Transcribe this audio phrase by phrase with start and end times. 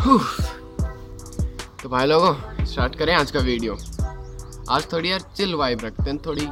[0.00, 3.72] तो भाई लोगों स्टार्ट करें आज का वीडियो
[4.70, 6.46] आज थोड़ी यार चिल वाइब रखते हैं, थोड़ी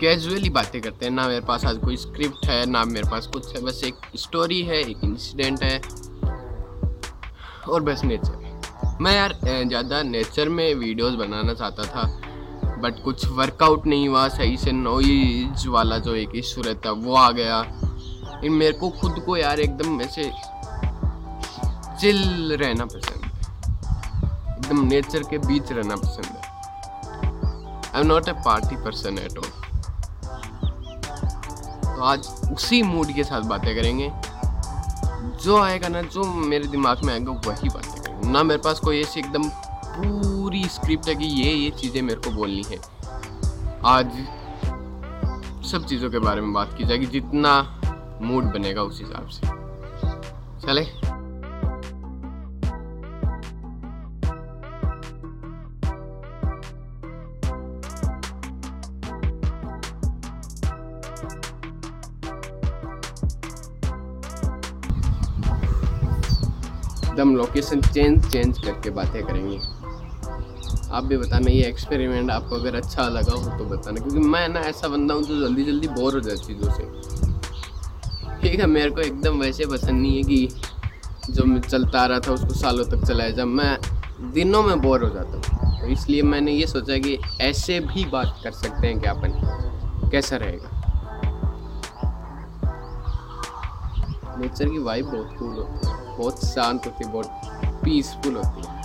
[0.00, 3.54] कैजुअली बातें करते हैं। ना मेरे पास आज कोई स्क्रिप्ट है, ना मेरे पास कुछ
[3.56, 5.80] है, बस एक स्टोरी है, एक इंसिडेंट है,
[7.68, 12.04] और बस नेचर मैं यार ज़्यादा नेचर में वीडियोस बनाना चाहता था
[12.80, 17.30] बट कुछ वर्कआउट नहीं हुआ, सही से नॉइज़ वाला जो एक इशू रहता वो आ
[17.32, 17.64] गया।
[18.44, 20.30] मेरे को खुद को यार एकदम ऐसे
[22.00, 23.30] चिल रहना पसंद है।
[24.56, 26.42] एकदम नेचर के बीच रहना पसंद है।
[27.94, 29.50] I am not a party person at all
[31.86, 34.10] तो आज उसी मूड के साथ बातें करेंगे।
[35.44, 39.00] जो आएगा ना, जो मेरे दिमाग में आएगा, वही बातें करेंगे। ना मेरे पास कोई
[39.00, 39.48] ऐसी एकदम
[39.96, 42.78] पूरी स्क्रिप्ट है कि ये ये चीज़ें मेरे को बोलनी है।
[43.86, 44.10] आज
[45.66, 47.52] सब चीज़ों के बारे में बात की जाएगी, जितना
[48.22, 49.46] मूड बनेगा उस हिसाब से।
[50.66, 50.84] चले?
[67.14, 69.56] एकदम लोकेशन चेंज चेंज करके बातें करेंगे।
[70.92, 74.60] आप भी बताना, ये एक्सपेरिमेंट आपको अगर अच्छा लगा हो तो बताना, क्योंकि मैं ना
[74.60, 76.84] ऐसा बंदा हूँ जो जल्दी जल्दी बोर हो जाए चीज़ों से।
[78.40, 80.48] ठीक है, मेरे को एकदम वैसे पसंद नहीं है कि
[81.30, 83.78] जो मैं चलता आ रहा था उसको सालों तक चलाया जब मैं
[84.32, 88.40] दिनों में बोर हो जाता हूँ। तो इसलिए मैंने ये सोचा कि ऐसे भी बात
[88.44, 90.08] कर सकते हैं कि अपन?
[90.12, 90.80] कैसा रहेगा?
[94.38, 97.28] नेचर की वाइब बहुत कूल होती है। बहुत शांत होती है बहुत
[97.84, 98.82] पीसफुल होती। है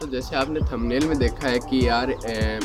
[0.00, 2.60] तो जैसे आपने थंबनेल में देखा है कि यार ए,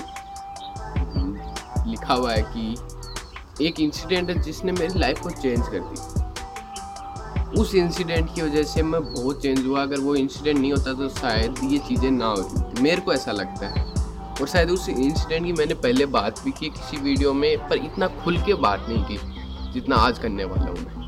[1.88, 6.26] लिखा हुआ है कि एक इंसिडेंट है जिसने मेरी लाइफ को चेंज कर दी।
[7.62, 11.10] उस इंसिडेंट की वजह से मैं बहुत चेंज हुआ। अगर वो इंसिडेंट नहीं होता तो
[11.10, 13.86] शायद ये चीज़ें ना होती। मेरे को ऐसा लगता है।
[14.42, 18.08] और शायद उस इंसिडेंट की मैंने पहले बात भी की किसी वीडियो में पर इतना
[18.24, 21.07] खुल के बात नहीं की जितना आज करने वाला हूँ मैं।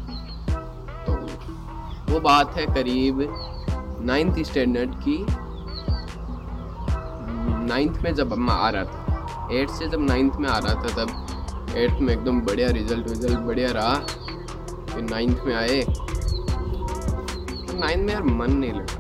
[2.10, 3.20] वो बात है करीब
[4.06, 5.18] नाइन्थ स्टैंडर्ड की
[7.66, 10.90] नाइन्थ में जब मैं आ रहा था एट्थ से जब नाइन्थ में आ रहा था,
[10.96, 13.94] तब एट्थ में एकदम बढ़िया रिज़ल्ट विजल्ट बढ़िया रहा
[14.86, 18.98] फिर नाइन्थ में आए। तो नाइन्थ में यार मन नहीं लगा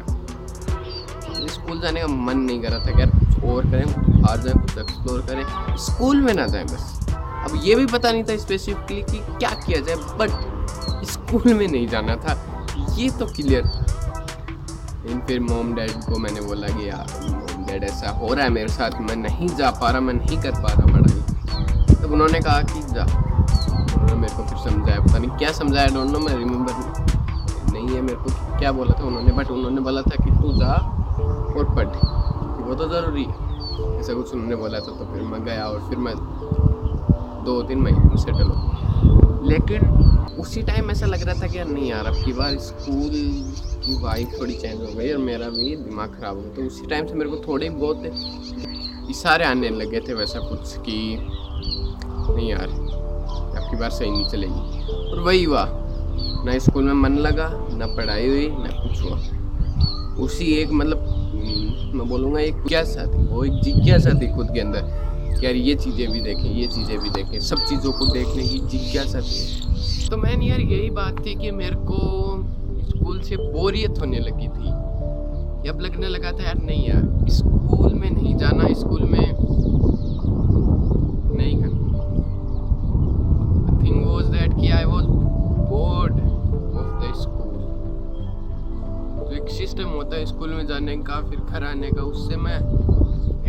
[1.47, 4.53] स्कूल जाने का मन नहीं कर रहा था यार कुछ और करें कुछ बाहर जाए,
[4.53, 9.01] कुछ एक्सप्लोर करें। स्कूल में ना जाए बस। अब ये भी पता नहीं था स्पेसिफिकली
[9.01, 10.29] कि क्या किया जाए बट
[11.07, 12.33] स्कूल में नहीं जाना था।
[12.99, 18.09] ये तो क्लियर लेकिन फिर मोम डैड को मैंने बोला कि यार मोम डैड ऐसा
[18.11, 20.91] हो रहा है मेरे साथ, मैं नहीं जा पा रहा, मैं नहीं कर पा रहा
[20.93, 25.87] पढ़ाई। तब उन्होंने कहा कि जा। उन्होंने मेरे को फिर समझाया, पता नहीं क्या समझाया
[25.87, 26.73] डोंट नो मैं रिमेंबर
[27.73, 30.73] नहीं। है मेरे को क्या बोला था उन्होंने बट उन्होंने बोला था कि तू जा
[31.57, 31.87] और पढ़।
[32.65, 35.97] वो तो ज़रूरी है। ऐसा कुछ उन्होंने बोला था तो फिर मैं गया और फिर
[35.97, 36.15] मैं
[37.45, 39.81] दो तीन महीने सेटल हो लेकिन
[40.39, 43.11] उसी टाइम ऐसा लग रहा था कि यार नहीं यार अब की बार स्कूल
[43.85, 46.87] की वाइफ थोड़ी चेंज हो गई और मेरा भी दिमाग ख़राब हो गया। तो उसी
[46.87, 48.03] टाइम से मेरे को थोड़े बहुत
[49.09, 54.61] इशारे आने लगे थे वैसा कुछ कि नहीं यार अब की बार सही नहीं चलेगी।
[55.11, 55.65] और वही हुआ
[56.45, 59.17] ना स्कूल में मन लगा ना पढ़ाई हुई ना कुछ हुआ।
[60.25, 64.59] उसी एक मतलब हम्म, मैं बोलूँगा एक जिज्ञासा थी वो एक जिज्ञासा थी खुद के
[64.59, 64.81] अंदर।
[65.43, 69.21] यार, ये चीज़ें भी देखें, ये चीज़ें भी देखें, सब चीज़ों को देखने की जिज्ञासा
[69.21, 71.99] थी तो मैंने यार, यही बात थी कि मेरे को
[72.89, 74.69] स्कूल से बोरियत होने लगी थी।
[75.69, 79.27] अब लगने लगा था, यार, नहीं यार, स्कूल में नहीं जाना, स्कूल में
[81.37, 81.99] नहीं करना।
[83.83, 85.05] थिंग वाज दैट कि I was
[85.69, 87.47] bored of the school
[89.37, 92.57] एक सिस्टम होता है, स्कूल में जाने का, फिर घर आने का, उससे मैं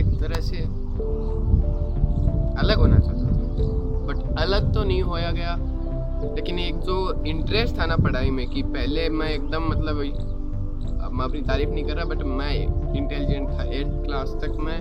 [0.00, 0.56] एक तरह से
[2.60, 3.38] अलग होना चाहता था।
[4.06, 5.56] बट अलग तो नहीं होया गया,
[6.34, 10.02] लेकिन एक जो इंटरेस्ट था ना पढ़ाई में कि पहले मैं एकदम मतलब
[11.02, 12.52] अब मैं अपनी तारीफ़ नहीं कर रहा बट मैं
[12.96, 14.80] इंटेलिजेंट था। एट्थ क्लास तक मैं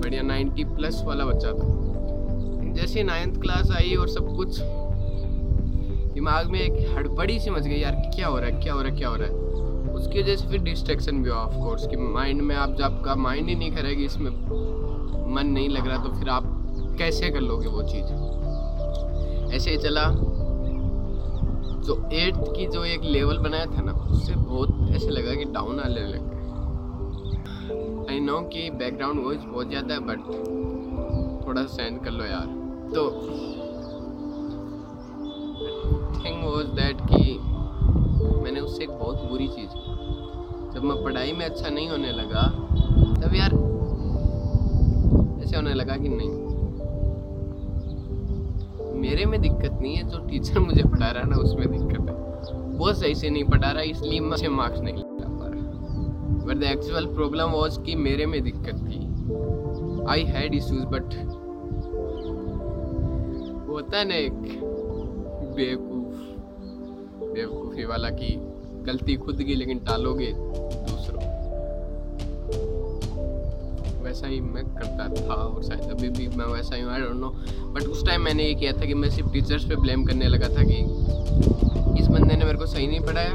[0.00, 4.60] बढ़िया नाइन्टी प्लस वाला बच्चा था। जैसे नाइन्थ क्लास आई और सब कुछ,
[6.14, 8.90] दिमाग में एक हड़बड़ी सी मच गई, यार, क्या हो रहा है, क्या हो रहा
[8.90, 9.34] है, क्या हो रहा है?
[9.90, 13.14] उसकी वजह से फिर डिस्ट्रैक्शन भी हुआ ऑफ़ कोर्स कि माइंड में आप जब आपका
[13.16, 14.30] माइंड ही नहीं करेगी, इसमें
[15.34, 16.44] मन नहीं लग रहा तो फिर आप
[17.00, 18.12] कैसे कर लोगे वो चीज़?
[19.54, 20.06] ऐसे ही चला,
[21.86, 25.80] जो एट्थ की जो एक लेवल बनाया था ना, उससे बहुत ऐसे लगा कि डाउन
[25.80, 26.38] आने लग गए
[28.10, 30.20] आई नो कि बैकग्राउंड वॉइस बहुत ज़्यादा है बट
[31.46, 32.46] थोड़ा सेंड कर लो यार।
[32.94, 33.10] तो
[36.24, 37.38] थिंग वॉज़ दैट कि
[38.44, 39.70] मैंने उससे एक बहुत बुरी चीज़
[40.74, 42.46] जब मैं पढ़ाई में अच्छा नहीं होने लगा,
[43.22, 43.54] तब यार
[45.42, 46.49] ऐसे होने लगा कि नहीं।
[49.00, 52.14] मेरे में दिक्कत नहीं है, जो टीचर मुझे पढ़ा रहा है ना, उसमें दिक्कत है।
[52.78, 56.56] वो सही से नहीं पढ़ा रहा, इसलिए मैं अच्छे मार्क्स नहीं ला पा रहा but
[56.56, 58.98] the actual problem was कि मेरे में दिक्कत थी।
[60.08, 61.14] आई हैड इश्यूज़ बट
[63.68, 64.32] होता ना एक
[65.56, 66.16] बेवकूफ़,
[67.24, 68.34] बेवकूफ़ी वाला की
[68.84, 70.32] गलती खुद की, लेकिन टालोगे
[74.10, 77.28] वैसा ही मैं करता था और शायद अभी भी मैं वैसा ही आई डोंट नो
[77.74, 80.48] बट उस टाइम मैंने ये किया था कि मैं सिर्फ़ टीचर्स पे ब्लेम करने लगा
[80.48, 80.78] था कि
[82.00, 83.34] इस बंदे ने मेरे को सही नहीं पढ़ाया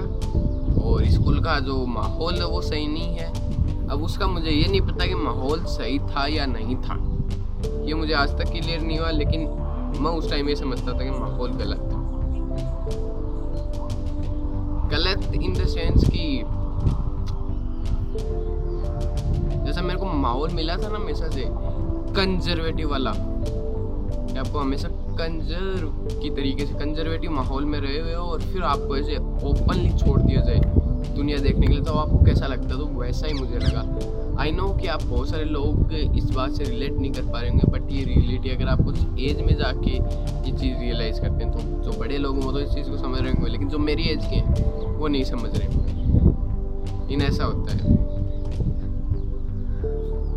[0.85, 4.81] और स्कूल का जो माहौल है वो सही नहीं है। अब उसका मुझे ये नहीं
[4.81, 6.97] पता कि माहौल सही था या नहीं था।
[7.87, 9.41] ये मुझे आज तक क्लियर नहीं हुआ, लेकिन
[10.01, 12.03] मैं उस टाइम ये समझता था कि माहौल गलत था।
[14.91, 16.43] गलत इन द सेंस कि
[20.25, 21.45] माहौल मिला था ना हमेशा से
[22.15, 23.11] कंजर्वेटिव वाला।
[24.39, 24.87] आपको हमेशा
[25.17, 25.89] कंजर्व
[26.21, 29.17] की तरीके से कंजर्वेटिव माहौल में रहे हुए हो और फिर आपको ऐसे
[29.49, 30.59] ओपनली छोड़ दिया जाए।
[31.15, 33.83] दुनिया देखने के लिए तो आपको कैसा लगता तो वैसा ही मुझे लगा।
[34.41, 37.49] आई नो कि आप बहुत सारे लोग इस बात से रिलेट नहीं कर पा रहे
[37.49, 41.51] होंगे बट ये रियलिटी अगर आप कुछ एज में जाके ये चीज़ रियलाइज़ करते हैं
[41.53, 44.09] तो जो बड़े लोग वो तो इस चीज़ को समझ रहे होंगे, लेकिन जो मेरी
[44.09, 47.94] एज के हैं, वो नहीं समझ रहे इन ऐसा होता है।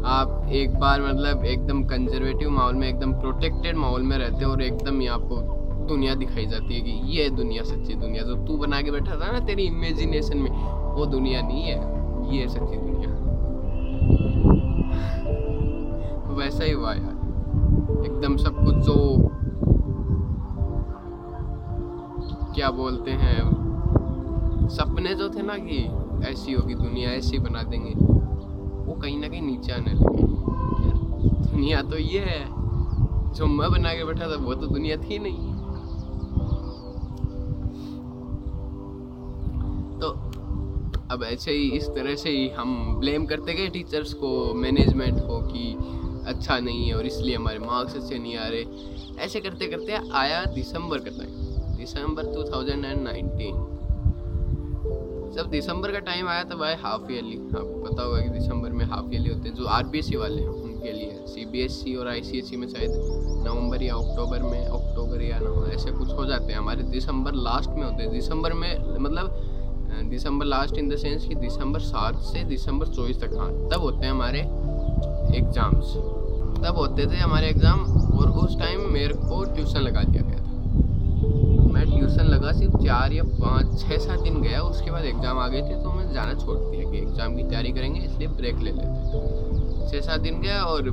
[0.09, 4.63] आप एक बार मतलब एकदम कंजर्वेटिव माहौल में, एकदम प्रोटेक्टेड माहौल में रहते हो और
[4.63, 5.37] एकदम ही आपको
[5.89, 9.33] दुनिया दिखाई जाती है कि ये दुनिया सच्ची दुनिया, जो तू बना के बैठा था
[9.33, 10.51] ना तेरी इमेजिनेशन में,
[10.95, 11.77] वो दुनिया नहीं है,
[12.37, 13.11] ये सच्ची दुनिया।
[16.35, 18.97] वैसा ही हुआ यार। एकदम सब कुछ जो
[22.55, 23.39] क्या बोलते हैं,
[24.69, 25.79] सपने जो थे ना कि
[26.29, 28.18] ऐसी होगी दुनिया, ऐसी बना देंगे।
[28.89, 30.23] वो कहीं ना कहीं नीचे आने लगे।
[31.51, 32.45] दुनिया तो ये है,
[33.35, 35.53] जो मैं बना के बैठा था, वो तो दुनिया थी नहीं।
[40.01, 40.11] तो
[41.11, 45.41] अब ऐसे ही, इस तरह से ही हम ब्लेम करते गए टीचर्स को मैनेजमेंट को
[45.43, 45.77] कि
[46.27, 48.65] अच्छा नहीं है और इसलिए हमारे मार्क्स अच्छे नहीं आ रहे।
[49.25, 53.78] ऐसे करते करते आया दिसंबर का टाइम दिसंबर 2019
[55.35, 58.85] जब दिसंबर का टाइम आया तब आए हाफ़ ईयरली आपको पता होगा कि दिसंबर में
[58.85, 59.85] हाफ़ ईयरली होते हैं, जो आर
[60.17, 62.91] वाले हैं, उनके लिए। सी बी एस सी और आई सी एस सी में शायद
[63.47, 67.71] नवंबर या अक्टूबर में, अक्टूबर या नवंबर ऐसे कुछ हो जाते हैं। हमारे दिसंबर लास्ट
[67.71, 69.45] में होते हैं। दिसंबर में मतलब
[70.11, 74.07] दिसंबर लास्ट इन द सेंस कि दिसंबर सात से दिसंबर चौबीस तक हाँ तब होते
[74.07, 74.41] हैं हमारे
[75.39, 75.95] एग्ज़ाम्स
[76.59, 77.81] तब होते थे हमारे एग्ज़ाम
[78.19, 80.38] और उस टाइम मेरे को ट्यूशन लगा दिया गया।
[82.49, 85.83] लगा सिर्फ़ चार या पाँच छः सात दिन गया, उसके बाद एग्ज़ाम आ गए थे
[85.83, 90.01] तो मैं जाना छोड़ दिया कि एग्ज़ाम की तैयारी करेंगे, इसलिए ब्रेक ले लेते छः
[90.01, 90.91] सात दिन गया और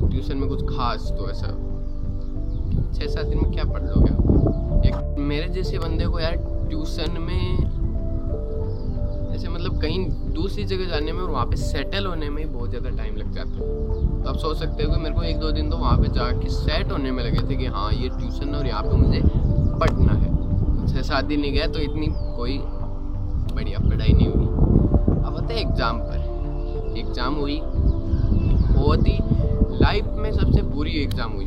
[0.00, 1.48] ट्यूशन में कुछ खास तो ऐसा
[2.92, 4.84] छः सात दिन में क्या पढ़ लोगे आप?
[4.86, 6.36] एक मेरे जैसे बंदे को यार
[6.68, 7.76] ट्यूशन में
[9.34, 12.70] ऐसे मतलब कहीं दूसरी जगह जाने में और वहाँ पे सेटल होने में ही बहुत
[12.70, 15.50] ज़्यादा टाइम लग जाता है। तो आप सोच सकते हो कि मेरे को एक, दो
[15.52, 18.66] दिन तो वहाँ पे जाके सेट होने में लगे थे कि हाँ ये ट्यूशन और
[18.66, 19.20] यहाँ पे मुझे
[19.80, 20.14] पढ़ना
[21.08, 22.06] दिन नहीं गया तो इतनी
[22.36, 22.58] कोई
[23.54, 24.46] बढ़िया पढ़ाई नहीं हुई।
[25.18, 29.18] अब होते एग्ज़ाम पर। एग्ज़ाम हुई, बहुत ही
[29.80, 31.44] लाइफ में सबसे बुरी एग्ज़ाम हुई।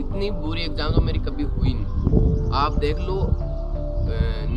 [0.00, 3.16] इतनी बुरी एग्ज़ाम तो मेरी कभी हुई नहीं। आप देख लो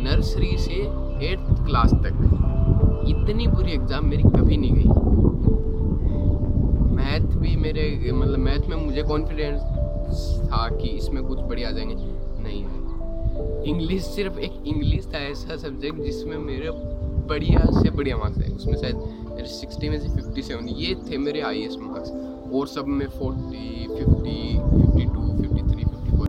[0.04, 0.80] नर्सरी से
[1.26, 2.14] एट्थ क्लास तक
[3.08, 4.88] इतनी बुरी एग्ज़ाम मेरी कभी नहीं गई।
[6.96, 9.60] मैथ भी मेरे मतलब मैथ में मुझे कॉन्फिडेंस
[10.50, 11.94] था कि इसमें कुछ बढ़िया आ जाएँगे।
[12.42, 12.82] नहीं है
[13.66, 16.70] इंग्लिश सिर्फ़ एक इंग्लिश था ऐसा सब्जेक्ट जिसमें मेरे
[17.28, 18.96] बढ़िया से बढ़िया मार्क्स आए। उसमें शायद
[19.28, 22.10] मेरे सिक्सटी में से फिफ्टी सेवन ये थे मेरे आई मार्क्स
[22.54, 26.26] और सब में forty fifty fifty two fifty three fifty four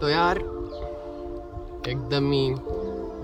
[0.00, 0.38] तो यार,
[1.88, 2.48] एकदम ही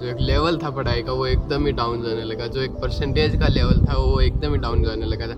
[0.00, 3.38] जो एक लेवल था पढ़ाई का, वो एकदम ही डाउन जाने लगा। जो एक परसेंटेज
[3.40, 5.36] का लेवल था, वो एकदम ही डाउन जाने लगा था।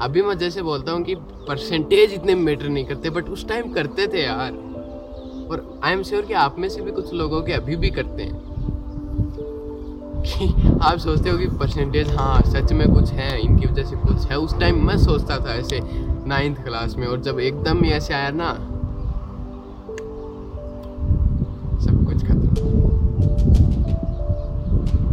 [0.00, 1.14] अभी मैं जैसे बोलता हूँ कि
[1.48, 4.52] परसेंटेज इतने मैटर नहीं करते बट उस टाइम करते थे यार।
[5.50, 8.22] और आई एम श्योर कि आप में से भी कुछ लोगों के अभी भी करते
[8.22, 8.42] हैं।
[10.26, 10.46] कि
[10.82, 14.38] आप सोचते हो कि परसेंटेज हाँ सच में कुछ है, इनकी वजह से कुछ है।
[14.38, 15.80] उस टाइम मैं सोचता था ऐसे
[16.28, 18.52] नाइन्थ क्लास में और जब एकदम ही ऐसे आया ना,
[21.84, 22.48] सब कुछ खत्म।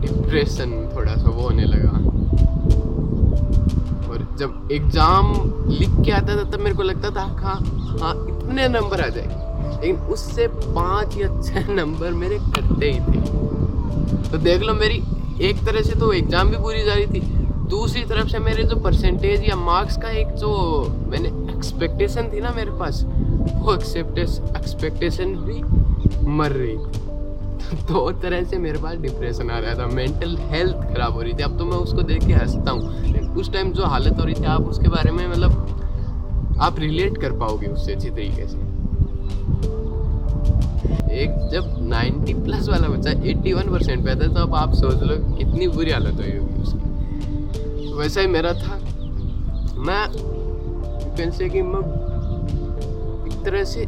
[0.02, 1.90] डिप्रेशन थोड़ा सा वो होने लगा।
[4.10, 5.34] और जब एग्ज़ाम
[5.70, 7.60] लिख के आता था, तब मेरे को लगता था हाँ
[8.00, 9.50] हाँ इतने नंबर आ जाए
[9.82, 15.04] लेकिन उससे पाँच या छः नंबर मेरे कटते ही थे। तो देख लो मेरी
[15.42, 17.20] एक तरह से तो एग्ज़ाम भी पूरी जा रही थी।
[17.70, 20.50] दूसरी तरफ़ से मेरे जो परसेंटेज या मार्क्स का एक जो
[21.10, 25.62] मैंने एक्सपेक्टेशन थी ना मेरे पास, वो एक्सपेक्टेशन भी
[26.32, 27.00] मर रही थी।
[27.88, 31.44] दो तरह से मेरे पास डिप्रेशन आ रहा था मेंटल हेल्थ खराब हो रही थी।
[31.44, 34.46] अब तो मैं उसको देख के हंसता हूँ। उस टाइम जो हालत हो रही थी,
[34.46, 38.71] आप उसके बारे में मतलब आप रिलेट कर पाओगे उससे अच्छी तरीके से।
[41.14, 45.04] एक जब 90 प्लस वाला बच्चा 81 परसेंट पे आता है तो अब आप सोच
[45.04, 48.76] लो कितनी बुरी हालत हुई होगी उसकी। वैसा ही मेरा था।
[49.88, 50.06] मैं
[51.18, 51.80] कैसे कि मैं
[53.28, 53.82] एक तरह से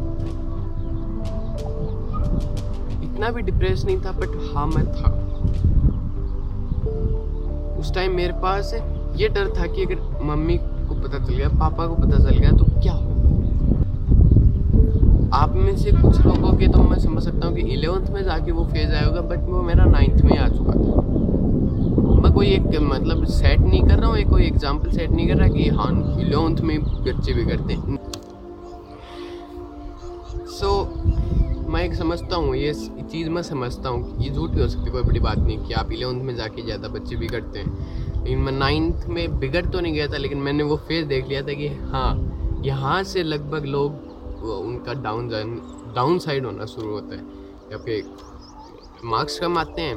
[3.04, 5.10] इतना भी डिप्रेस नहीं था बट हाँ मैं था।
[7.80, 8.74] उस टाइम मेरे पास
[9.16, 12.50] ये डर था कि अगर मम्मी को पता चल गया, पापा को पता चल गया
[12.50, 13.13] तो क्या हो
[15.34, 18.52] आप में से कुछ लोगों के तो मैं समझ सकता हूँ कि इलेवंथ में जाके
[18.52, 21.02] वो फ़ेज़ आया होगा बट वो मेरा नाइन्थ में आ चुका था।
[22.22, 25.48] मैं कोई एक मतलब सेट नहीं कर रहा हूँ कोई एग्ज़ाम्पल सेट नहीं कर रहा
[25.48, 27.98] कि हाँ इलेवंथ में बच्चे भी करते हैं।
[30.48, 32.72] सो so, मैं एक समझता हूँ ये
[33.12, 35.74] चीज़ मैं समझता हूँ ये झूठ भी हो सकती है कोई बड़ी बात नहीं कि
[35.74, 37.66] आप इलेवंथ में जाके ज़्यादा बच्चे बिगड़ते हैं।
[38.14, 41.42] लेकिन मैं नाइन्थ में बिगड़ तो नहीं गया था लेकिन मैंने वो फ़ेज़ देख लिया
[41.42, 44.12] था कि हाँ यहाँ से लगभग लोग
[44.46, 45.28] उनका डाउन
[45.96, 47.22] डाउन साइड होना शुरू होता है।
[47.74, 48.02] आपके
[49.04, 49.96] मार्क्स कम आते हैं।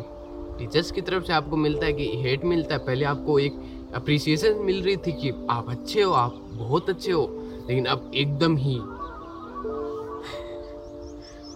[0.60, 3.60] टीचर्स की तरफ़ से आपको मिलता है कि हेट मिलता है। पहले आपको एक
[3.96, 7.30] अप्रिसिएशन मिल रही थी कि आप अच्छे हो, आप बहुत अच्छे हो,
[7.70, 8.80] लेकिन अब एकदम ही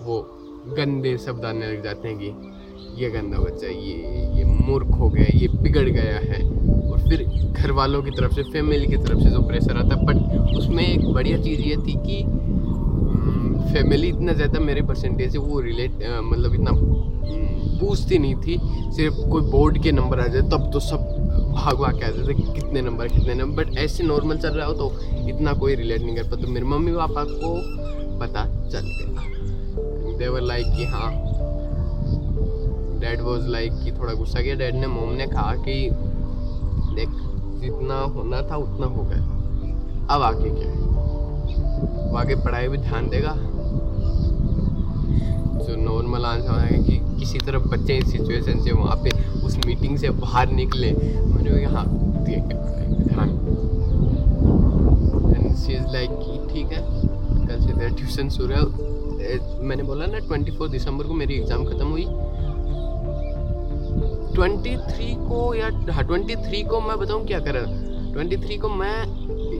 [0.01, 0.21] वो
[0.67, 3.95] गंदे शब्द आने लग जाते हैं कि ये गंदा बच्चा, ये
[4.37, 6.43] ये मूर्ख हो गया, ये बिगड़ गया है।
[6.91, 10.05] और फिर घर वालों की तरफ़ से फैमिली की तरफ़ से जो प्रेशर आता है।
[10.05, 12.23] बट उसमें एक बढ़िया चीज़ ये थी कि
[13.73, 15.91] फैमिली इतना ज़्यादा मेरे परसेंटेज से वो रिलेट
[16.23, 16.71] मतलब इतना
[17.79, 18.57] पूछती नहीं थी।
[18.95, 21.07] सिर्फ़ कोई बोर्ड के नंबर आ जाए, तब तो सब
[21.53, 24.91] भागवा के आते थे, कितने नंबर कितने नंबर बट ऐसे नॉर्मल चल रहा हो तो
[25.29, 27.55] इतना कोई रिलेट नहीं कर पाता तो मेरे मम्मी पापा को
[28.19, 31.11] पता चल गया। देवर लाइक कि हाँ
[33.01, 35.73] डैड वॉज़ लाइक कि थोड़ा गुस्सा किया। डैड ने मोम ने कहा कि,
[36.95, 37.09] देख,
[37.61, 39.21] जितना होना था, उतना हो गया
[40.09, 40.79] अब आगे क्या है?
[42.17, 43.31] आगे पढ़ाई भी ध्यान देगा
[45.67, 49.09] जो नॉर्मल आंसर है कि किसी तरह बच्चे इस सिचुएशन से वहाँ पे
[49.45, 51.85] उस मीटिंग से बाहर निकले, मैंने हाँ
[55.71, 56.81] इज़ लाइक कि ठीक है,
[57.47, 58.61] कल से तेरा ट्यूशन शुरू है।
[59.63, 62.05] मैंने बोला ना ट्वेंटी फोर दिसंबर को मेरी एग्ज़ाम ख़त्म हुई।
[64.35, 67.61] ट्वेंटी थ्री को या हाँ ट्वेंटी थ्री को मैं बताऊँ क्या करा?
[68.13, 68.95] ट्वेंटी थ्री को मैं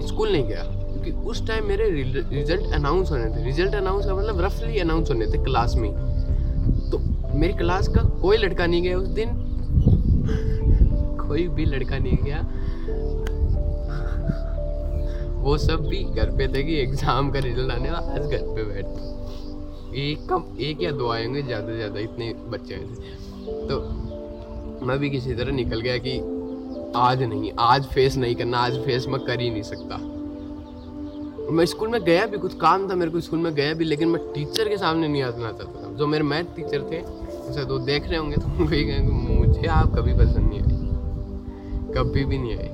[0.08, 0.64] स्कूल नहीं गया।
[1.04, 5.26] क्योंकि उस टाइम मेरे रिज़ल्ट अनाउंस होने थे। रिज़ल्ट अनाउंस का मतलब रफली अनाउंस होने
[5.28, 5.92] थे क्लास में।
[6.92, 7.00] तो
[7.36, 9.30] मेरी क्लास का कोई लड़का नहीं गया उस दिन।
[11.20, 12.42] कोई भी लड़का नहीं गया।
[15.42, 18.64] वो सब भी घर पे थे कि एग्ज़ाम का रिज़ल्ट आने वाला। आज घर पे
[18.64, 23.80] बैठ एक कम, एक या दो आएँगे ज़्यादा से ज़्यादा इतने बच्चे थे। तो
[24.86, 26.18] मैं भी किसी तरह निकल गया कि
[26.98, 29.98] आज नहीं, आज फेस नहीं करना, आज फेस मैं कर ही नहीं सकता।
[31.52, 34.08] मैं स्कूल में गया भी, कुछ काम था मेरे को स्कूल में गया भी, लेकिन
[34.08, 37.02] मैं टीचर के सामने नहीं आना चाहता था। जो मेरे मैथ टीचर थे,
[37.50, 40.80] उसे तो देख रहे होंगे तो उनको ही कहेंगे, मुझे आप कभी पसंद नहीं आई
[41.94, 42.70] कभी भी नहीं आई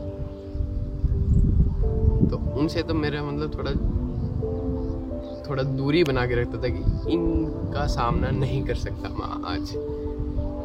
[2.30, 3.72] तो उनसे तो मेरा मतलब थोड़ा
[5.50, 9.74] थोड़ा दूरी बना के रखता था कि इनका सामना नहीं कर सकता मैं आज।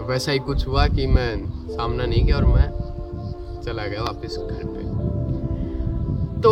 [0.09, 1.31] वैसा ही कुछ हुआ कि मैं
[1.69, 2.69] सामना नहीं किया और मैं
[3.63, 4.81] चला गया वापस घर पे।
[6.41, 6.51] तो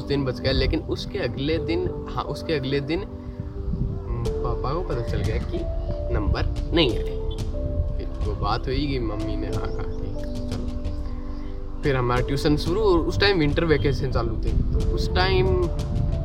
[0.00, 3.04] उस दिन बच गया। लेकिन उसके अगले दिन हाँ उसके अगले दिन
[4.20, 5.58] पापा को पता चल गया कि
[6.14, 7.04] नंबर नहीं आए
[7.96, 10.08] फिर वो बात हुई कि मम्मी ने हाँ कहा कि
[10.50, 15.46] चलो। फिर हमारा ट्यूशन शुरू और उस टाइम विंटर वेकेशन चालू थे। तो उस टाइम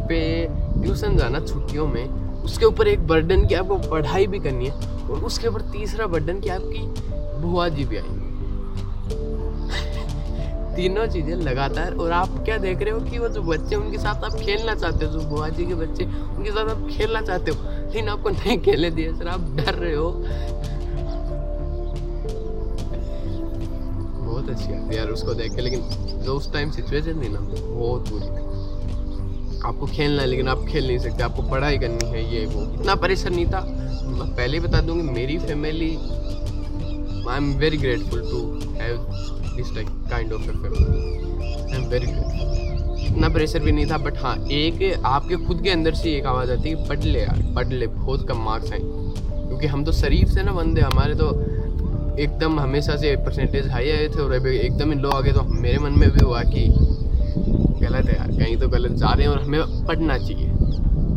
[0.09, 0.19] पे
[0.81, 2.05] ट्यूशन जाना छुट्टियों में,
[2.43, 4.73] उसके ऊपर एक बर्डन की आपको पढ़ाई भी करनी है
[5.09, 6.81] और उसके ऊपर तीसरा बर्डन की आपकी
[7.41, 8.24] बुआ जी भी आएँगी।
[10.75, 14.23] तीनों चीज़ें लगातार, और आप क्या देख रहे हो कि वो जो बच्चे उनके साथ
[14.23, 17.57] आप खेलना चाहते हो, जो बुआ जी के बच्चे उनके साथ आप खेलना चाहते हो,
[17.85, 20.09] लेकिन आपको नहीं खेलने दिए सर, आप डर रहे हो।
[24.21, 25.81] बहुत अच्छी है यार, उसको देख के, लेकिन
[26.23, 28.43] जो उस टाइम सिचुएशन थी ना, बहुत बुरी थी।
[29.67, 32.95] आपको खेलना है, लेकिन आप खेल नहीं सकते, आपको पढ़ाई करनी है, ये वो, इतना
[32.95, 33.61] परेशान नहीं था।
[34.07, 35.89] मैं पहले बता दूँगी मेरी family
[37.29, 38.39] I am very grateful to
[38.79, 38.97] have
[39.55, 44.17] this type kind of a I am very grateful इतना प्रेशर भी नहीं था बट
[44.17, 47.67] हाँ एक आपके खुद के अंदर से एक आवाज़ आती है पढ़ ले यार पढ़
[47.67, 51.29] ले बहुत कम मार्क्स आए क्योंकि हम तो शरीफ से ना बंदे, हमारे तो
[52.19, 55.41] एकदम हमेशा से परसेंटेज हाई आए थे, और अभी एकदम इन लो आ गए तो
[55.61, 56.65] मेरे मन में भी हुआ कि
[57.81, 60.49] गलत है यार, कहीं तो गलत जा रहे हैं, और हमें पढ़ना चाहिए।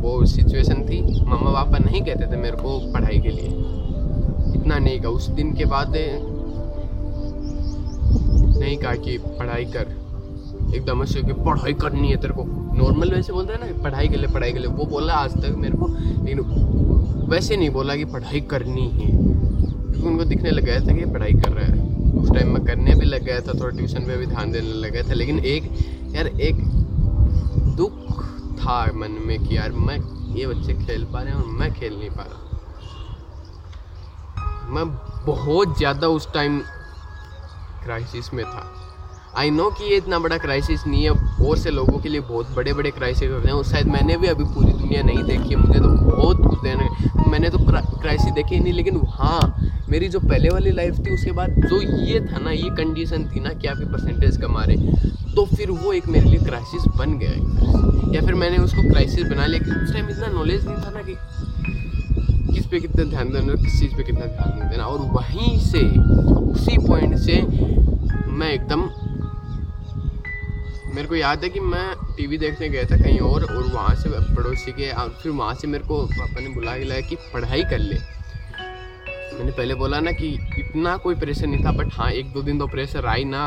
[0.00, 3.48] वो सिचुएशन थी मम्मा पापा नहीं कहते थे मेरे को पढ़ाई के लिए।
[4.54, 5.96] इतना नहीं कहा उस दिन के बाद
[8.58, 9.96] नहीं कहा कि पढ़ाई कर।
[10.74, 14.16] एकदम से कि पढ़ाई करनी है तेरे को। नॉर्मल वैसे बोलते हैं ना, पढ़ाई के
[14.16, 15.86] लिए, पढ़ाई के लिए। वो बोला आज तक मेरे को,
[16.24, 16.40] लेकिन
[17.30, 21.32] वैसे नहीं बोला कि पढ़ाई करनी है। क्योंकि उनको दिखने लग गया था कि पढ़ाई
[21.32, 24.26] कर रहा है। उस टाइम में करने भी लग गया था, थोड़ा ट्यूशन पे भी
[24.26, 25.62] ध्यान देने लग गया था, लेकिन एक,
[26.14, 26.56] यार एक
[27.76, 28.22] दुख
[28.60, 29.98] था मन में कि यार मैं
[30.36, 32.46] ये बच्चे खेल पा रहे हैं और मैं खेल नहीं पा रहा।
[34.70, 34.84] मैं
[35.26, 36.60] बहुत ज़्यादा उस टाइम
[37.84, 38.66] क्राइसिस में था।
[39.36, 42.54] आई नो कि ये इतना बड़ा क्राइसिस नहीं है बहुत से लोगों के लिए बहुत
[42.56, 45.56] बड़े बड़े क्राइसिस होते हैं और शायद मैंने भी अभी पूरी दुनिया नहीं देखी है,
[45.56, 49.54] मुझे तो बहुत कुछ देने मैंने तो क्राइसिस देखी ही नहीं, लेकिन हाँ
[49.88, 53.40] मेरी जो पहले वाली लाइफ थी, उसके बाद जो ये था ना, ये कंडीशन थी
[53.40, 54.76] ना कि आपके परसेंटेज कमा रहे
[55.34, 57.30] तो फिर वो एक मेरे लिए क्राइसिस बन गया
[58.14, 61.16] या फिर मैंने उसको क्राइसिस बना लिया उस टाइम इतना नॉलेज नहीं था ना कि
[62.52, 65.80] किस पे कितना ध्यान देना, किस चीज़ पे कितना ध्यान नहीं देना, और वहीं से
[66.58, 67.40] उसी पॉइंट से
[68.30, 68.80] मैं एकदम,
[70.94, 74.08] मेरे को याद है कि मैं टीवी देखने गया था कहीं और और वहाँ से
[74.34, 77.78] पड़ोसी के, और फिर वहाँ से मेरे को पापा ने बुला लाया कि पढ़ाई कर
[77.78, 77.98] ले।
[79.36, 82.58] मैंने पहले बोला ना कि इतना कोई प्रेशर नहीं था बट हाँ एक दो दिन
[82.58, 83.46] तो प्रेशर आई ना।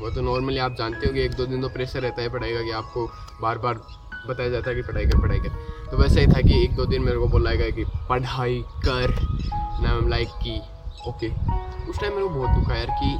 [0.00, 2.54] वो तो नॉर्मली आप जानते हो कि एक दो दिन तो प्रेशर रहता है पढ़ाई
[2.54, 3.06] का कि आपको
[3.42, 3.80] बार बार
[4.28, 5.48] बताया जाता है कि पढ़ाई कर पढ़ाई कर।
[5.90, 9.14] तो वैसे ही था कि एक दो दिन मेरे को बोला गया कि पढ़ाई कर।
[9.82, 10.60] ना लाइक की
[11.08, 11.28] ओके
[11.88, 13.16] उस टाइम मेरे को बहुत दुखा यार कि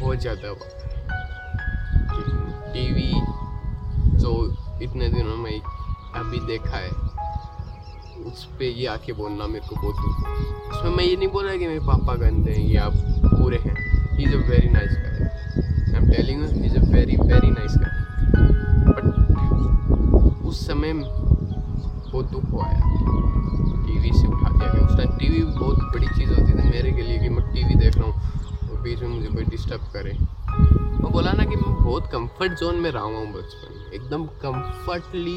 [0.00, 0.52] बहुत ज़्यादा
[2.72, 3.12] टीवी
[4.20, 4.32] जो
[4.82, 5.60] इतने दिनों में
[6.16, 6.90] अभी देखा है,
[8.26, 10.14] उस पर ये आके बोलना मेरे को बहुत दुख
[10.76, 13.74] उसमें मैं ये नहीं बोल रहा कि मेरे पापा गंदे हैं या पूरे हैं।
[14.18, 17.92] Is a very nice guy I am telling you is a very very nice guy
[18.88, 19.04] but
[20.46, 20.92] उस समय
[22.16, 26.28] बहुत दुख हुआ यार टीवी से उठा दिया गया उस टाइम टीवी बहुत बड़ी चीज़
[26.30, 29.28] होती थी मेरे के लिए कि मैं टीवी देख रहा हूँ। और बीच में मुझे
[29.28, 30.12] कोई डिस्टर्ब करे।
[31.02, 35.36] मैं बोला ना कि मैं बहुत कंफर्ट जोन में रहा हूँ बचपन एकदम कंफर्टली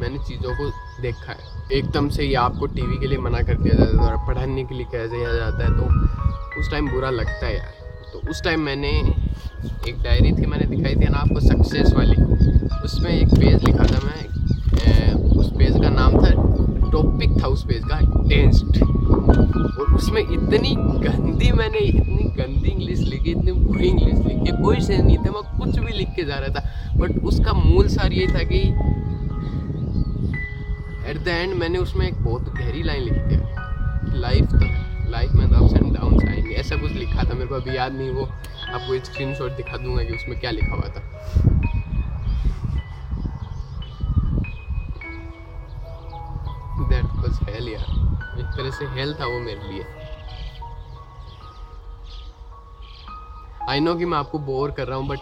[0.00, 0.70] मैंने चीज़ों को
[1.02, 4.26] देखा है। एकदम से ही आपको टीवी के लिए मना कर दिया जाता है और
[4.26, 7.72] पढ़ाने के लिए कह दिया जाता है। तो उस टाइम बुरा लगता है यार।
[8.12, 8.90] तो उस टाइम मैंने
[9.88, 12.16] एक डायरी थी मैंने दिखाई थी ना आपको सक्सेस वाली।
[12.84, 14.23] उसमें एक पेज लिखा था मैं
[15.44, 16.30] उस पेज का नाम था
[16.90, 20.74] टॉपिक था उस पेज का। टेंस्ड और उसमें इतनी
[21.08, 25.42] गंदी मैंने इतनी गंदी इंग्लिश लिखी, इतनी बुरी इंग्लिश लिखी, कोई सेंस नहीं था, मैं
[25.58, 28.60] कुछ भी लिख के जा रहा था। बट उसका मूल सार ये था कि
[31.10, 34.58] एट द एंड मैंने उसमें एक बहुत गहरी लाइन लिखी थी। लाइफ तो
[35.10, 38.10] लाइफ में अप्स एंड डाउन आएँगे। ऐसा कुछ लिखा था मेरे को, अभी याद नहीं
[38.10, 41.73] वो। आपको स्क्रीन शॉट दिखा दूँगा कि उसमें क्या लिखा हुआ था।
[47.34, 49.84] वाज हेल यार। एक तरह से हेल था वो मेरे लिए।
[53.70, 55.18] आई नो कि मैं आपको बोर कर रहा हूँ बट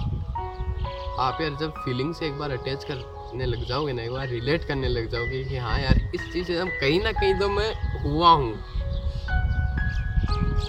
[1.21, 4.65] आप यार जब फीलिंग से एक बार अटैच करने लग जाओगे ना, एक बार रिलेट
[4.65, 7.73] करने लग जाओगे कि हाँ यार, इस चीज़ से हम कहीं ना कहीं तो मैं
[8.03, 8.53] हुआ हूँ।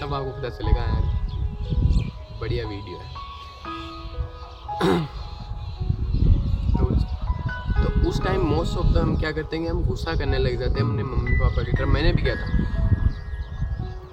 [0.00, 1.02] तब आपको पता चलेगा यार,
[2.40, 3.23] बढ़िया वीडियो है।
[8.24, 11.02] टाइम मोस्ट ऑफ़ द हम क्या करते हैं हम गुस्सा करने लग जाते हैं अपने
[11.02, 12.64] मम्मी पापा की तरफ़। मैंने भी किया था।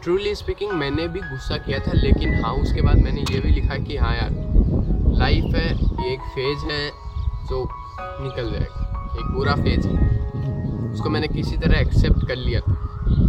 [0.03, 3.75] ट्रूली स्पीकिंग मैंने भी गुस्सा किया था, लेकिन हाँ उसके बाद मैंने ये भी लिखा
[3.75, 4.29] कि हाँ यार
[5.17, 6.89] लाइफ है, ये एक फ़ेज़ है,
[7.49, 7.69] जो
[7.99, 9.93] निकल जाएगा एक बुरा फ़ेज़ है।
[10.93, 12.73] उसको मैंने किसी तरह एक्सेप्ट कर लिया था।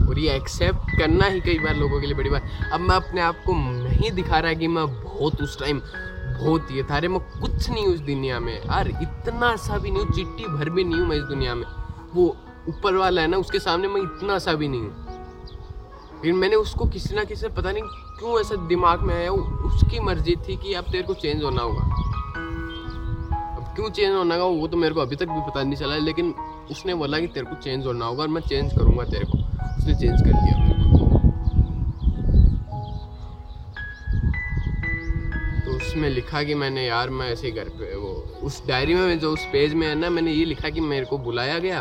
[0.09, 2.43] और ये एक्सेप्ट करना ही कई बार लोगों के लिए बड़ी बात।
[2.73, 5.81] अब मैं अपने आप को नहीं दिखा रहा कि मैं बहुत उस टाइम
[6.33, 9.91] बहुत ये था अरे मैं कुछ नहीं हूँ इस दुनिया में। यार, इतना सा भी
[9.91, 11.65] नहीं हूँ चिट्टी भर भी नहीं हूँ मैं इस दुनिया में।
[12.15, 12.25] वो
[12.69, 16.87] ऊपर वाला है ना, उसके सामने मैं इतना सा भी नहीं हूँ। फिर मैंने उसको
[16.87, 17.83] किसी ना किसी पता नहीं
[18.19, 21.83] क्यों ऐसा दिमाग में आया उसकी मर्ज़ी थी कि अब तेरे को चेंज होना होगा।
[23.57, 25.97] अब क्यों चेंज होना होगा, वो तो मेरे को अभी तक भी पता नहीं चला,
[25.97, 26.35] लेकिन
[26.71, 29.39] उसने बोला कि तेरे को चेंज होना होगा और मैं चेंज करूँगा तेरे को।
[29.79, 30.72] उसने चेंज कर दिया।
[35.93, 38.11] उसमें लिखा कि मैंने यार मैं ऐसे घर पे वो,
[38.43, 41.19] उस डायरी में जो उस पेज में है ना, मैंने ये लिखा कि मेरे को
[41.19, 41.81] बुलाया गया।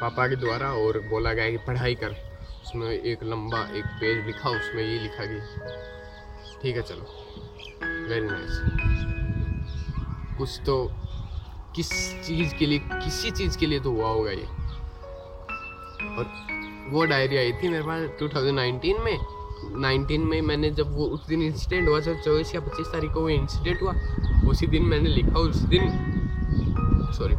[0.00, 2.10] पापा के द्वारा और बोला गया कि पढ़ाई कर।
[2.64, 5.40] उसमें एक लंबा एक पेज लिखा, उसमें ये लिखा कि
[6.62, 7.06] ठीक है, चलो।
[8.08, 8.60] वेरी नाइस
[10.38, 10.92] कुछ तो
[11.76, 11.88] किस
[12.26, 14.46] चीज़ के लिए, किसी चीज़ के लिए तो हुआ होगा ये।
[16.16, 16.26] और
[16.90, 21.42] वो डायरी आई थी मेरे पास 2019 में। 19 में मैंने जब वो उस दिन
[21.42, 23.94] इंसिडेंट हुआ, जब चौबीस या पच्चीस तारीख को वो इंसिडेंट हुआ,
[24.48, 25.90] उसी दिन मैंने लिखा, उस दिन
[27.12, 27.34] सॉरी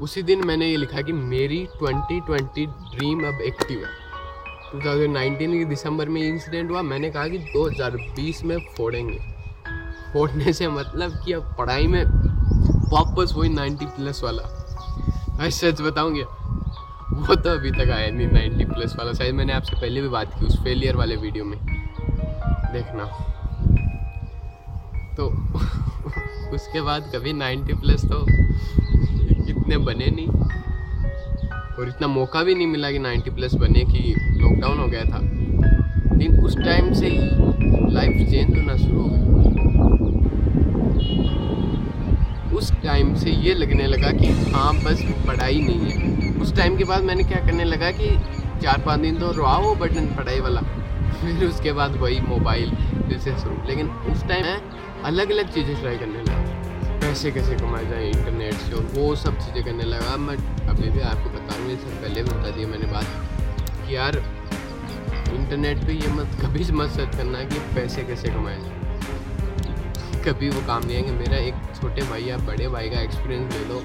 [0.00, 4.04] उसी दिन मैंने ये लिखा कि मेरी 2020 ड्रीम अब एक्टिव है।
[4.80, 9.18] 2019 के दिसंबर में इंसिडेंट हुआ, मैंने कहा कि 2020 में फोड़ेंगे।
[10.12, 12.04] फोड़ने से मतलब कि अब पढ़ाई में
[12.92, 14.42] वापस वही 90 प्लस वाला।
[15.38, 16.24] मैं सच बताऊँगे
[17.14, 20.40] वो तो अभी तक आया नहीं 90 प्लस वाला। शायद मैंने आपसे पहले भी बात
[20.40, 21.58] की उस फेलियर वाले वीडियो में।
[22.72, 23.04] देखना।
[25.16, 25.26] तो
[26.54, 28.26] उसके बाद कभी 90 प्लस तो
[29.50, 30.28] इतने बने नहीं।
[31.78, 35.20] और इतना मौका भी नहीं मिला कि 90 प्लस बने कि लॉकडाउन हो गया था।
[36.16, 37.18] लेकिन उस टाइम से ही
[37.92, 39.24] लाइफ चेंज होना शुरू हो गया।
[42.56, 46.03] उस टाइम से ये लगने लगा कि हाँ बस पढ़ाई नहीं है।
[46.44, 48.08] उस टाइम के बाद मैंने क्या करने लगा कि
[48.62, 50.60] चार पाँच दिन तो रहा वो बटन पढ़ाई वाला।
[51.14, 52.70] फिर उसके बाद वही मोबाइल
[53.08, 57.86] जैसे शुरू। लेकिन उस टाइम मैं अलग अलग चीज़ें ट्राई करने लगा। पैसे कैसे कमाए
[57.86, 60.36] जाए इंटरनेट से वो सब चीज़ें करने लगा। मैं
[60.68, 63.06] अभी भी आपको बताऊँगी ये सब पहले भी बता दिया मैंने बात
[63.86, 64.22] कि यार
[65.34, 70.66] इंटरनेट पे ये मत, कभी मत सर्च करना कि पैसे कैसे कमाए जाए। कभी वो
[70.66, 73.82] काम नहीं आएँगे। मेरा एक छोटे भाई या बड़े भाई का एक्सपीरियंस ले लो।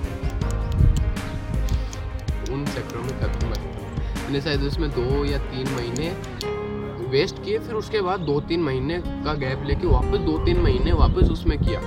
[2.54, 3.60] उन चक्रों में कभी मत
[4.20, 6.16] मैंने शायद उसमें दो या तीन महीने
[7.10, 10.92] वेस्ट किए, फिर उसके बाद दो तीन महीने का गैप लेके वापस दो तीन महीने
[10.94, 11.80] वापस उसमें किया।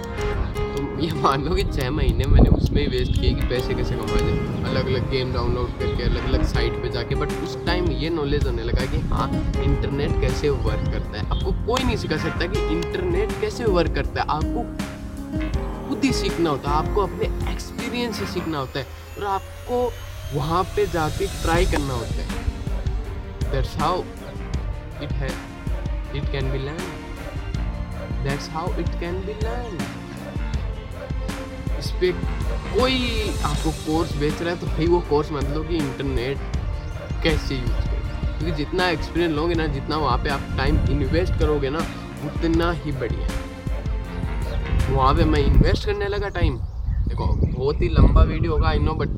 [0.54, 3.94] तो ये मान लो कि छः महीने मैंने उसमें ही वेस्ट किए कि पैसे कैसे
[3.94, 7.90] कमाए जाए अलग अलग गेम डाउनलोड करके अलग अलग साइट पे जाके बट उस टाइम
[7.92, 9.28] ये नॉलेज होने लगा कि हाँ
[9.64, 14.22] इंटरनेट कैसे वर्क करता है। आपको कोई नहीं सिखा सकता कि इंटरनेट कैसे वर्क करता
[14.22, 18.86] है। आपको खुद ही सीखना होता है, आपको अपने एक्सपीरियंस से सीखना होता है।
[19.18, 19.86] और आपको
[20.34, 22.28] वहाँ पे जाके ट्राई करना होता है।
[23.52, 24.02] दैट्स हाउ
[25.02, 25.30] इट है
[26.16, 29.78] it can be learn that's how it can be learn
[31.78, 32.12] इस पर
[32.74, 32.96] कोई
[33.44, 36.38] आपको कोर्स बेच रहा है तो भाई वो कोर्स मतलब कि इंटरनेट
[37.22, 41.70] कैसे यूज़ करें। क्योंकि जितना एक्सपीरियंस लोगे ना, जितना वहाँ पे आप टाइम इन्वेस्ट करोगे
[41.70, 41.78] ना,
[42.26, 43.26] उतना ही बढ़िया
[44.90, 46.58] वहाँ पे मैं इन्वेस्ट करने लगा टाइम
[47.08, 49.08] देखो, बहुत ही लंबा वीडियो होगा आई नो बट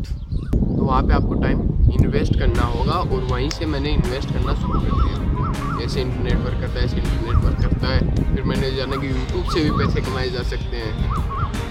[0.85, 1.61] तो वहाँ पे आपको टाइम
[1.93, 6.61] इन्वेस्ट करना होगा और वहीं से मैंने इन्वेस्ट करना शुरू कर दिया। जैसे इंटरनेट वर्क
[6.61, 10.01] करता है ऐसे इंटरनेट वर्क करता है, फिर मैंने जाना कि यूट्यूब से भी पैसे
[10.01, 10.95] कमाए जा सकते हैं।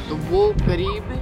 [0.10, 1.22] तो वो करीब मैंने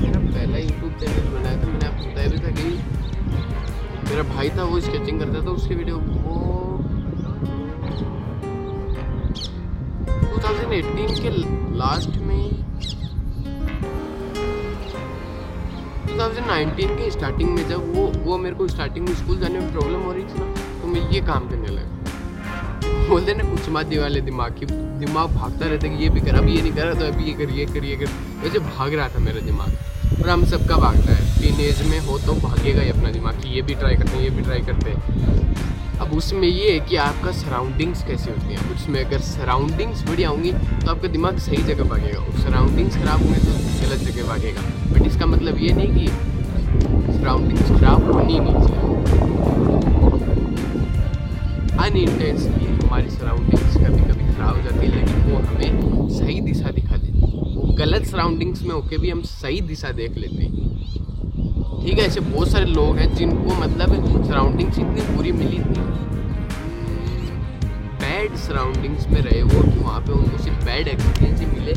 [0.00, 2.68] मेरा पहला यूट्यूब चैनल बनाया था, मैंने आपको भी था कि
[4.10, 6.65] मेरा भाई था, वो स्केचिंग करता था, उसके वीडियो वो
[10.46, 11.30] 2018 के
[11.78, 12.42] लास्ट में
[16.08, 20.02] 2019 के स्टार्टिंग में जब वो वो मेरे को स्टार्टिंग में स्कूल जाने में प्रॉब्लम
[20.02, 20.46] हो रही थी ना
[20.82, 24.66] तो मैं ये काम करने लगा। बोलते ना, कुछ मत वाले दिमाग की,
[25.00, 27.32] दिमाग भागता रहता कि ये भी कर, अब ये नहीं कर रहा तो अभी ये
[27.32, 28.06] कर ये कर ये कर।
[28.42, 32.18] वैसे भाग रहा था मेरा दिमाग। और हम सबका भागता है। टीन एज में हो
[32.18, 34.90] तो भागेगा ही अपना दिमाग कि ये भी ट्राई करते हैं, ये भी ट्राई करते
[34.90, 35.00] हैं।
[36.00, 38.74] अब उसमें ये है कि आपका सराउंडिंग्स कैसे होती हैं?
[38.74, 43.38] उसमें अगर सराउंडिंग्स बढ़िया होंगी तो आपका दिमाग सही जगह भागेगा। और सराउंडिंग्स खराब होंगे
[43.38, 46.06] तो गलत जगह भागेगा। बट इसका मतलब ये नहीं कि
[47.12, 48.84] सराउंडिंग्स खराब होनी नहीं चाहिए।
[51.76, 56.70] अन अनइंटेंसली हमारी सराउंडिंग्स कभी कभी ख़राब हो जाती है, लेकिन वो हमें सही दिशा
[56.70, 60.52] दिखा देती है। वो गलत सराउंडिंग्स में होके भी हम सही दिशा देख लेते हैं।
[61.82, 65.80] ठीक है, ऐसे बहुत सारे लोग हैं जिनको मतलब सराउंडिंग्स इतनी बुरी मिली थी।
[68.00, 71.74] बैड सराउंडिंग्स में रहे वो कि वहाँ पे उनको सिर्फ़ बैड एक्सपीरियंस ही मिले।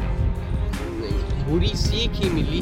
[1.49, 2.61] बुरी सीख ही मिली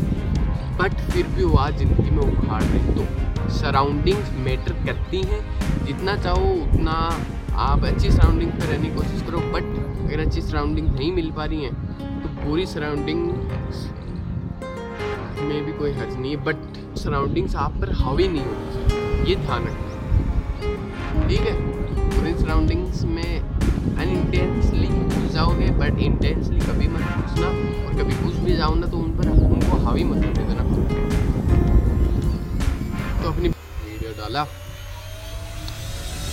[0.79, 5.41] बट फिर भी वो आज ज़िंदगी में उखाड़ रहे तो सराउंडिंग्स मैटर करती हैं।
[5.85, 6.93] जितना चाहो उतना
[7.65, 9.63] आप अच्छी सराउंडिंग पर रहने की कोशिश करो बट
[10.05, 11.73] अगर अच्छी सराउंडिंग नहीं मिल पा रही हैं
[12.21, 13.23] तो पूरी सराउंडिंग
[15.39, 19.35] में भी कोई हर्ज नहीं है। बट सराउंडिंग्स आप पर हावी नहीं होनी चाहिए। ये
[19.35, 21.53] ध्यान रखना। ठीक है?
[22.11, 23.39] पूरी सराउंडिंग्स में
[23.97, 28.97] अनइंटेंसली घुस जाओगे बट इंटेंसली कभी मत घुसना और कभी घुस भी जाओ ना तो
[28.97, 30.63] उन पर उनको हावी मत होने देना।
[33.23, 34.45] तो अपनी वीडियो डाला।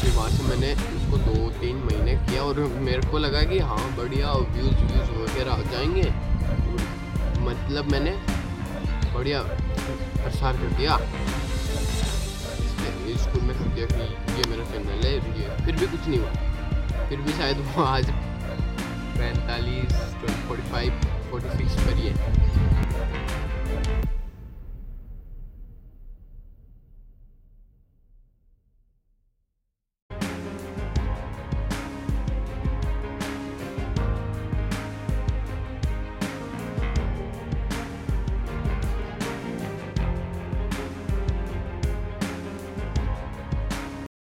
[0.07, 4.33] वहाँ से मैंने उसको दो तीन महीने किया और मेरे को लगा कि हाँ बढ़िया
[4.33, 6.09] व्यूज़ व्यूज़ वगैरह आ जाएँगे।
[7.45, 8.11] मतलब मैंने
[9.15, 9.41] बढ़िया
[10.25, 10.99] प्रसार कर दिया।
[13.25, 14.01] स्कूल में कर दिया कि
[14.37, 18.11] ये मेरा चैनल है, ये फिर भी कुछ नहीं हुआ। फिर भी शायद वो आज
[19.19, 19.93] पैंतालीस
[20.47, 20.91] फोर्टी फाइव
[21.31, 22.44] फोर्टी सिक्स पर ही है।